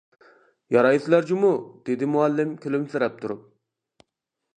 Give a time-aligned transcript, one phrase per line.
[0.75, 1.51] يارايسىلەر جۇمۇ،
[1.89, 3.45] -دېدى مۇئەللىم كۈلۈمسىرەپ تۇرۇپ.